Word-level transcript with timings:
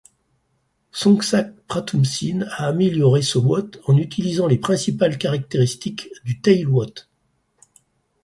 Songsak 0.93 1.55
Pratumsin 1.67 2.47
a 2.57 2.65
amélioré 2.69 3.21
ce 3.21 3.37
wot 3.37 3.69
en 3.85 3.97
utilisant 3.97 4.47
les 4.47 4.57
principales 4.57 5.19
caractéristiques 5.19 6.09
du 6.25 6.41
Tail 6.41 6.65
Wot. 6.65 7.05